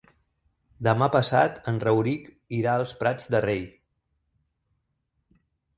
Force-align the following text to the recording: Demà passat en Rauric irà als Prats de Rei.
Demà 0.87 1.09
passat 1.15 1.59
en 1.73 1.77
Rauric 1.85 2.25
irà 2.61 2.75
als 2.81 2.95
Prats 3.03 3.31
de 3.37 3.45
Rei. 3.49 3.65